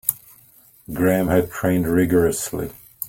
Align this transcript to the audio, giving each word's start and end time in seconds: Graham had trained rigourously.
Graham 0.91 1.27
had 1.27 1.51
trained 1.51 1.85
rigourously. 1.85 2.71